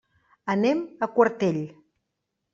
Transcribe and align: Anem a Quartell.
Anem 0.53 0.81
a 0.87 1.11
Quartell. 1.19 1.61